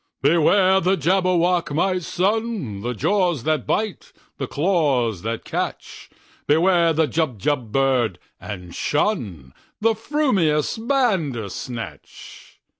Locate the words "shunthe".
8.71-9.53